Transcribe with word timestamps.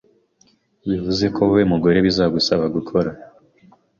bivuze 0.87 1.25
ko 1.35 1.41
wowe 1.47 1.63
mugore 1.71 1.97
bizagusaba 2.05 2.65
gukora 2.75 3.09